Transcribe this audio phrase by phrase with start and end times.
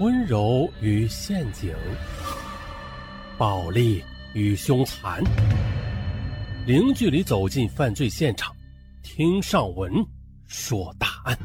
[0.00, 1.74] 温柔与陷阱，
[3.36, 4.00] 暴力
[4.32, 5.20] 与凶残，
[6.68, 8.54] 零距离走进犯罪现场，
[9.02, 9.92] 听上文
[10.46, 11.36] 说大案。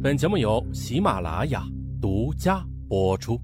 [0.00, 1.64] 本节目由喜马拉雅
[2.00, 3.40] 独家播出。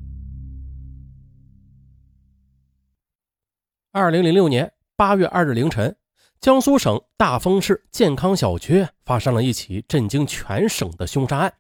[3.90, 5.92] 二零零六年八月二日凌晨，
[6.40, 11.52] 江苏省大丰市健康小区发生了一起震惊全省的凶杀案。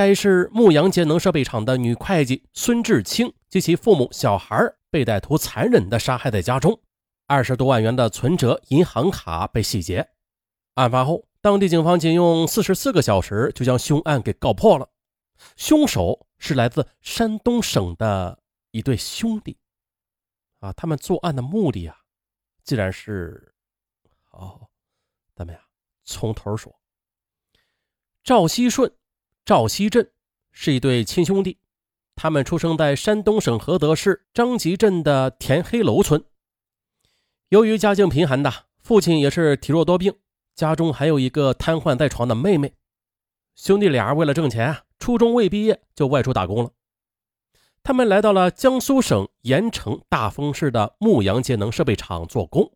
[0.00, 4.56] 该市牧羊节能设备厂的女会计孙志清及其父母、小孩
[4.88, 6.80] 被歹徒残忍地杀害在家中，
[7.26, 10.08] 二十多万元的存折、银行卡被洗劫。
[10.76, 14.88] 案发后，当地警方仅用四十四个小时就将凶案给告破了。
[15.54, 18.38] 凶手是来自山东省的
[18.70, 19.58] 一对兄弟。
[20.60, 21.94] 啊，他们作案的目的啊，
[22.64, 23.52] 既然是……
[24.30, 24.66] 哦，
[25.34, 25.60] 咱们呀，
[26.04, 26.74] 从头说。
[28.22, 28.90] 赵熙顺、
[29.50, 30.12] 赵熙镇
[30.52, 31.58] 是一对亲兄弟，
[32.14, 36.24] 他们出生在山东省菏泽市张集镇的田黑楼村。
[37.48, 40.14] 由于家境贫寒的，父亲也是体弱多病，
[40.54, 42.74] 家中还有一个瘫痪在床的妹妹。
[43.56, 46.70] 兄弟俩为了挣钱，初中未毕业就外出打工了。
[47.82, 52.72] 他们来到了江苏省盐城大丰市的牧羊节能设备厂做工，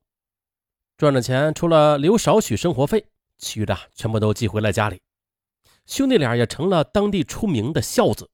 [0.97, 3.07] 赚的钱除了留少许生活费，
[3.39, 5.01] 其余的全部都寄回了家里。
[5.87, 8.31] 兄弟俩也成了当地出名的孝子。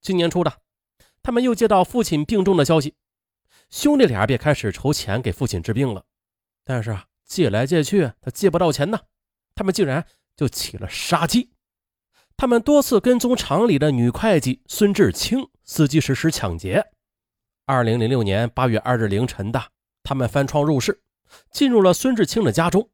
[0.00, 0.60] 今年初的，
[1.22, 2.94] 他们又接到父亲病重的消息，
[3.68, 6.04] 兄弟俩便开始筹钱给父亲治病了。
[6.64, 9.00] 但是啊，借来借去，他借不到钱呢，
[9.54, 11.50] 他们竟然就起了杀机。
[12.36, 16.92] 他们多次跟踪厂里的女会计孙志清，伺机实施抢劫。
[17.66, 19.62] 二零零六年八月二日凌晨的，
[20.02, 21.02] 他们翻窗入室，
[21.50, 22.88] 进入了孙志清的家中，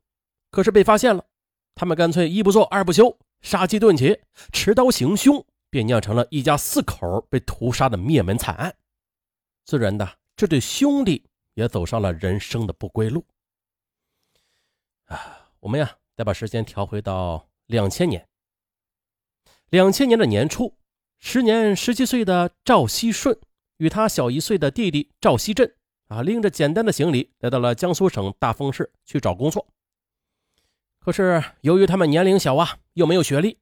[0.51, 1.25] 可是被发现了。
[1.77, 8.75] 他们干脆一不做二不休，杀鸡顿起，持刀行凶，便酿成了一家四口被屠杀的灭门惨案。
[9.64, 13.24] 自然的，这对兄弟也走上了人生的不归路。
[15.05, 18.27] 啊，我们呀，再把时间调回到两千年。
[19.70, 20.77] 两千年的年初，
[21.20, 23.39] 时年十七岁的赵熙顺
[23.77, 25.73] 与他小一岁的弟弟赵熙振
[26.08, 29.68] 啊，拎着简单的行李来到了江苏省大丰市去找工作。
[31.06, 33.61] 可是由于他们年龄小啊，又没有学历，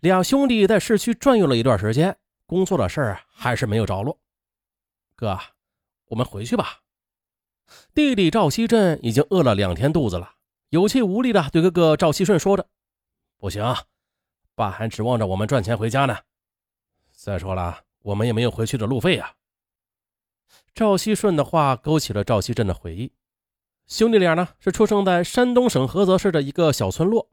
[0.00, 4.20] 俩兄弟在市区转悠了一段时间，工作的事儿还是没有着落。
[5.16, 5.38] 哥，
[6.08, 6.80] 我们回去吧。
[7.94, 10.34] 弟弟赵熙振已经饿了两天肚子了，
[10.68, 12.68] 有气无力的对哥哥赵熙顺说着
[13.40, 13.64] ：“不行。”
[14.54, 16.18] 爸还指望着我们赚钱回家呢。
[17.10, 19.34] 再说了，我们也没有回去的路费呀。
[20.74, 23.10] 赵熙顺的话勾起了赵熙振的回忆。
[23.86, 27.30] 兄弟俩呢是出生在山东省菏泽市的一个小村落。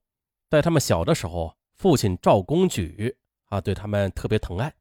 [0.50, 3.16] 在他们小的时候，父亲赵公举
[3.46, 4.74] 啊对他们特别疼爱，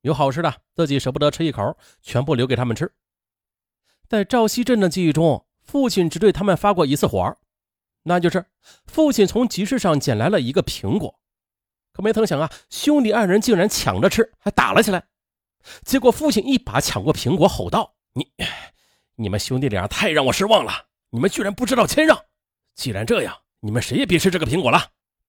[0.00, 2.92] 有好吃的自己舍不得吃一口，全部留给他们吃。
[4.08, 7.36] 在赵熙振的记忆中，父亲只对他们发过一次火，
[8.04, 8.46] 那就是
[8.86, 11.20] 父亲从集市上捡来了一个苹果。
[11.92, 15.04] 可没曾想啊，兄弟二人竟然抢着吃，还打了起来。
[15.84, 18.32] 结果父亲一把抢过苹果，吼道：“你，
[19.16, 20.72] 你们兄弟俩太让我失望了！
[21.14, 22.18] 你们居然不知道谦让！
[22.74, 24.80] 既然这样，你们谁也别吃这个苹果了，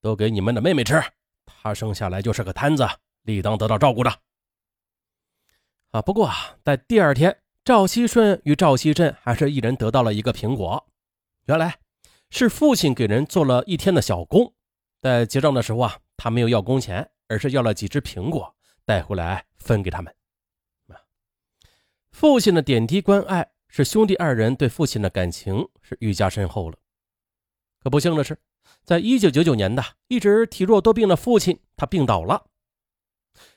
[0.01, 1.03] 都给你们的妹妹吃。
[1.45, 2.87] 她生下来就是个摊子，
[3.23, 4.09] 理当得到照顾的。”
[5.91, 10.87] 啊，不过啊，在第二天，赵熙顺与赵熙镇还是一人得到了一个苹果。
[11.47, 11.77] 原来
[12.29, 14.55] 是父亲给人做了一天的小工，
[15.01, 15.99] 在结账的时候啊。
[16.15, 18.55] 他没有要工钱，而是要了几只苹果
[18.85, 20.15] 带回来分给他们。
[22.11, 26.77] 父亲的点滴关爱，是兄弟二人对父亲的感情是愈加深厚了。
[27.79, 28.37] 可不幸的是，
[28.83, 32.45] 在一九九九年的一直体弱多病的父亲，他病倒了。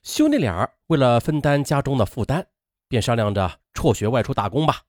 [0.02, 2.46] 兄弟俩为了分担家中的负担，
[2.88, 4.84] 便商量着辍学外出打工吧。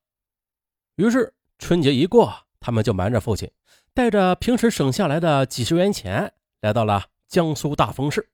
[0.96, 3.52] 于是春节一过，他们就瞒着父亲，
[3.94, 7.08] 带着平时省下来的几十元钱，来到了。
[7.28, 8.30] 江苏大丰市，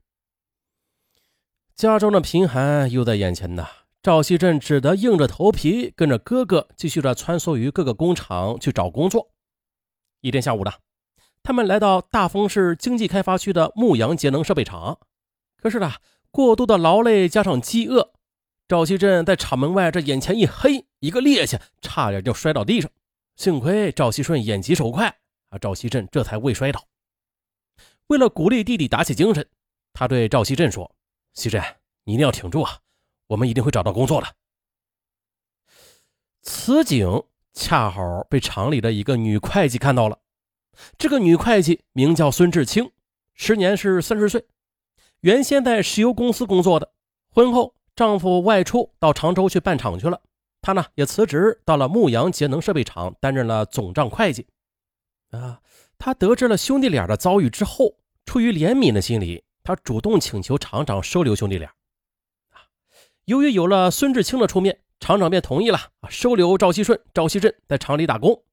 [1.73, 3.65] 家中的贫寒又在眼前呢。
[4.03, 9.31] 赵熙振只得硬着头皮跟着哥哥继续的穿梭于各个工厂去找工作。
[10.19, 10.73] 一天下午呢，
[11.41, 14.99] 他们来到大丰市经济开发区的牧羊节能设备厂。
[15.55, 15.93] 可是呢，
[16.31, 18.11] 过度的劳累加上饥饿，
[18.67, 22.91] 赵熙振在厂门外这眼前一黑，一个趔趄，差点就摔倒地上。
[23.37, 25.07] 幸亏赵熙顺眼疾手快，
[25.47, 26.85] 啊，赵熙振这才未摔倒。
[28.07, 29.47] 为了鼓励弟弟打起精神，
[29.93, 30.93] 他对赵熙振说
[31.33, 31.63] ：“熙振，
[32.03, 32.79] 你一定要挺住啊，
[33.33, 34.27] 我们一定会找到工作的。”
[36.41, 40.19] 此景恰好被厂里的一个女会计看到了。
[40.97, 42.91] 这个女会计名叫孙志清，
[43.33, 44.45] 时年是三十岁。
[45.21, 46.91] 原先在石油公司工作的，
[47.29, 50.19] 婚后丈夫外出到常州去办厂去了，
[50.61, 54.47] 她呢也辞职到了牧羊节能设备厂担任了总账会计。
[55.29, 55.61] 啊，
[55.97, 57.95] 她得知了兄弟俩的遭遇之后，
[58.25, 61.71] 出于怜悯的心理，她主动请求厂长收留兄弟俩。
[63.25, 65.79] 由于有了孙志清的出面，厂长便同意了，
[66.09, 68.43] 收留赵锡顺、赵锡振在厂里打工。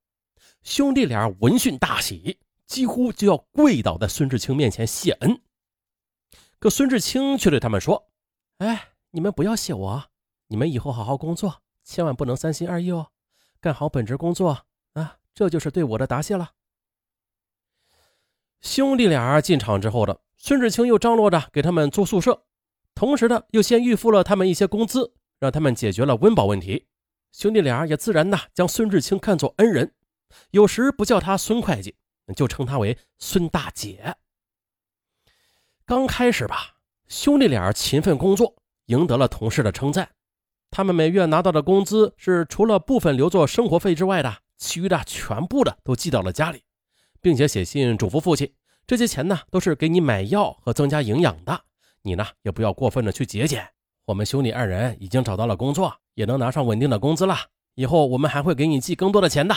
[0.63, 5.41] 兄弟俩闻讯大喜，几乎就要跪倒在孙志清面前谢恩。
[6.61, 8.13] 可孙志清却对他们说
[8.59, 10.05] ：“哎，你们不要谢我，
[10.47, 13.09] 你们以后好好工作，千万不能三心二意哦，
[13.61, 16.53] 干好本职工作啊，这就是对我的答谢了。”
[18.63, 22.45] 兄弟俩进厂之后的，孙志清又张罗着给他们租宿舍，
[23.01, 26.87] 同时呢又先预付了他们一些工资，让他们解决了温饱问题。
[27.33, 29.95] 兄弟俩也自然呢将孙志清看作恩人。
[30.51, 31.97] 有时不叫他孙会计，
[32.37, 34.17] 就称他为孙大姐。
[35.87, 36.77] 刚开始吧，
[37.09, 38.55] 兄弟俩勤奋工作，
[38.85, 40.11] 赢得了同事的称赞。
[40.71, 46.65] 他们每月拿到的工资是除了部分留作生活费之外的，其余的全部的都寄到了家里，
[47.23, 48.53] 并且写信嘱咐父亲：
[48.87, 51.65] 这些钱呢，都是给你买药和增加营养的。
[52.03, 53.69] 你呢，也不要过分的去节俭。
[54.07, 57.37] 我们兄弟二人已经找到了工作，也能拿上稳定的工资了。
[57.75, 59.55] 以后我们还会给你寄更多的钱的。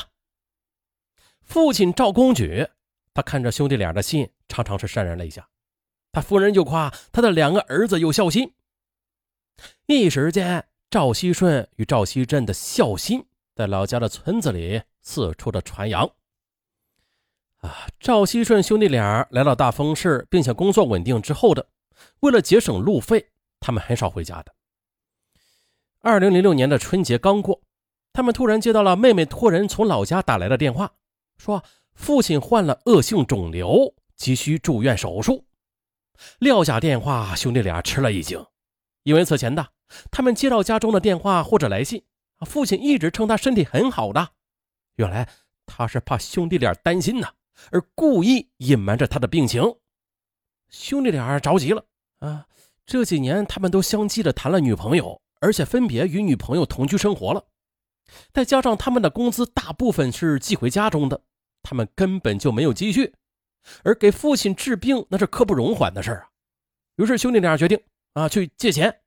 [1.42, 2.68] 父亲赵公举，
[3.14, 5.50] 他看着兄弟俩的信，常常是潸然泪下。
[6.12, 8.54] 他夫人就夸他的两个儿子有孝心。
[9.88, 13.26] 一时间，赵熙顺与赵熙振的孝心
[13.56, 16.10] 在老家的村子里四处的传扬。
[17.62, 21.68] 啊，赵熙顺兄弟俩来到大丰市，并且工作稳定之后的，
[22.22, 24.54] 为了节省路费，他们很少回家的。
[26.00, 27.62] 二零零六年的春节刚过，
[28.12, 30.94] 他们突然接到了妹妹托人从老家打来的电话。
[31.38, 31.64] 说
[31.94, 35.46] 父亲患了恶性肿瘤，急需住院手术。
[36.40, 38.46] 撂下电话，兄弟俩吃了一惊，
[39.04, 39.70] 因为此前的
[40.12, 42.04] 他们接到家中的电话或者来信，
[42.46, 44.30] 父亲一直称他身体很好的。
[44.96, 45.28] 原来
[45.66, 47.28] 他是怕兄弟俩担心呢，
[47.72, 49.64] 而故意隐瞒着他的病情。
[50.70, 51.86] 兄弟俩着急了
[52.28, 52.48] 啊！
[52.86, 57.46] 这几年他们都相继的谈了女朋友，而且分别与女朋友同居生活了。
[58.32, 61.22] 再加上他们的工资大部分是寄回家中的，
[61.62, 63.14] 他们根本就没有积蓄，
[63.84, 66.30] 而给父亲治病那是刻不容缓的事啊。
[66.96, 67.80] 于是兄弟俩决定
[68.14, 69.02] 啊去借钱。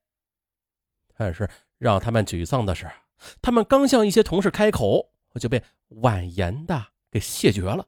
[1.17, 1.49] 但是
[1.79, 2.91] 让他们沮丧的是，
[3.41, 7.87] 他们刚向一些同事开口，就被婉言的给谢绝了。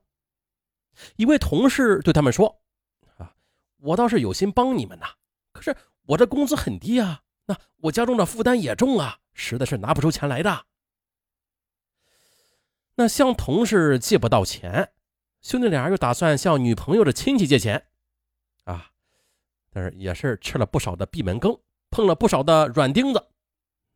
[1.17, 2.61] 一位同事对他们说
[3.17, 3.35] ：“啊，
[3.79, 5.07] 我倒是有心帮你们呐，
[5.59, 5.77] 可是
[6.07, 10.67] 我这工资很低啊，那我家中的负担也重啊，实在是拿不出钱来的。”
[12.95, 14.93] 那向同事借不到钱，
[15.43, 17.87] 兄弟俩又打算向女朋友的亲戚借钱，
[18.65, 18.91] 啊，
[19.71, 21.59] 但是也是吃了不少的闭门羹，
[21.91, 23.27] 碰了不少的软钉子。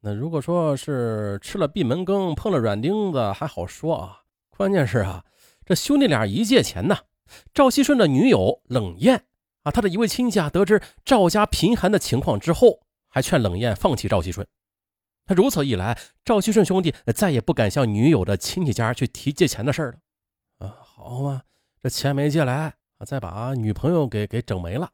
[0.00, 5.25] 那如果说是吃了闭门羹，碰了软钉子还好说啊，关键是啊，
[5.65, 6.97] 这兄弟俩一借钱呢，
[7.55, 9.25] 赵熙顺的女友冷艳
[9.62, 14.47] 啊，他的一位亲戚啊，得知赵家贫寒的情况之后，还劝冷艳放弃赵锡顺。
[15.25, 19.99] 他如此一来，赵锡顺兄弟再也不敢向女友的亲戚家去提借钱的事了。
[20.67, 21.43] 啊，好嘛，
[21.81, 24.91] 这钱没借来，啊，再把女朋友给给整没了。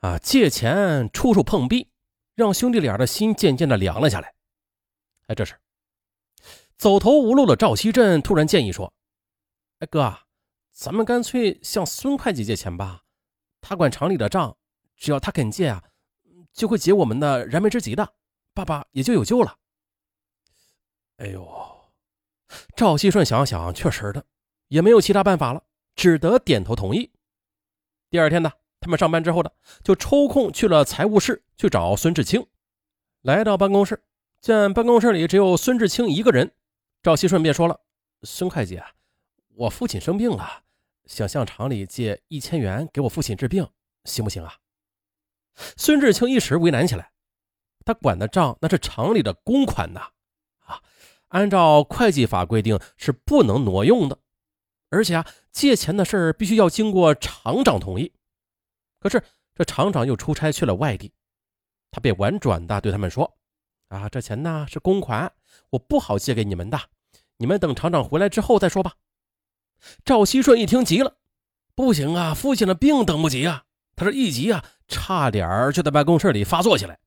[0.00, 1.90] 啊，借钱处处碰壁，
[2.34, 4.34] 让兄弟俩的心渐渐的凉了下来。
[5.28, 5.54] 哎，这时，
[6.76, 8.92] 走投无路的赵锡振突然建议说
[9.78, 10.18] ：“哎哥，
[10.72, 13.02] 咱们干脆向孙会计借钱吧，
[13.60, 14.56] 他管厂里的账，
[14.96, 15.82] 只要他肯借啊，
[16.52, 18.14] 就会解我们的燃眉之急的。”
[18.52, 19.56] 爸爸也就有救了。
[21.18, 21.48] 哎呦，
[22.74, 24.24] 赵熙顺想想，确实的，
[24.68, 25.62] 也没有其他办法了，
[25.94, 27.12] 只得点头同意。
[28.10, 28.50] 第二天呢，
[28.80, 29.50] 他们上班之后呢，
[29.84, 32.44] 就抽空去了财务室去找孙志清。
[33.22, 34.02] 来到办公室，
[34.40, 36.52] 见办公室里只有孙志清一个人，
[37.02, 37.80] 赵熙顺便说了
[38.24, 38.90] ：“孙会计啊，
[39.54, 40.64] 我父亲生病了，
[41.10, 43.68] 想向厂里借一千元给我父亲治病，
[44.04, 44.56] 行不行啊？”
[45.76, 47.10] 孙志清一时为难起来。
[47.84, 50.10] 他管的账那是厂里的公款呐，
[50.60, 50.80] 啊，
[51.28, 54.16] 按照会计法规定是不能挪用的，
[54.90, 58.12] 而且啊，借钱的事儿必须要经过厂长同意。
[59.00, 59.20] 可是
[59.54, 61.12] 这厂长又出差去了外地，
[61.90, 63.36] 他便婉转的对他们说
[63.88, 65.32] ：“啊，这钱呢是公款，
[65.70, 66.78] 我不好借给你们的，
[67.38, 68.94] 你们等厂长回来之后再说吧。”
[70.04, 71.16] 赵熙顺一听急了
[71.74, 73.64] ：“不行啊，父亲的病等不及啊！”
[73.96, 76.98] 他这一急啊，差点就在办公室里发作起来。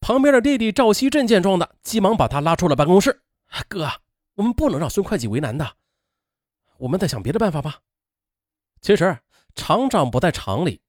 [0.00, 3.22] 旁边的弟弟赵熙振见状的，急忙把他拉出了办公室。
[3.66, 3.90] 哥，
[4.34, 5.76] 我们不能让孙会计为难的，
[6.78, 7.80] 我们再想别的办法吧。
[8.80, 9.18] 其实
[9.54, 10.80] 厂长不在厂里，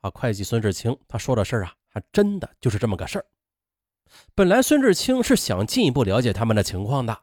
[0.00, 3.26] 啊，会计孙志清他说的事啊，还真的就是这么个事儿。
[4.34, 7.18] 本来孙志清是想进一步了解他们的情况的，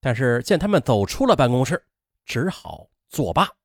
[0.00, 1.82] 但是见他们走出了办公室，
[2.24, 3.63] 只好作罢。